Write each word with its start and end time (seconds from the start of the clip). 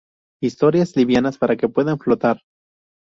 Historias 0.41 0.95
livianas 0.95 1.37
para 1.37 1.55
que 1.57 1.69
puedan 1.69 1.99
flotar. 1.99 2.41